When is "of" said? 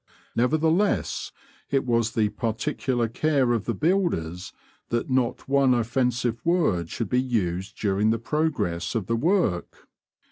3.53-3.65, 8.95-9.05